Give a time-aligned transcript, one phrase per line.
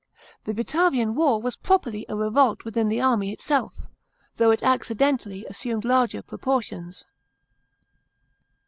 [0.45, 3.75] The Batavian war was properly a revolt within the army itself,
[4.37, 7.05] though it accidentally assumed larger proportions.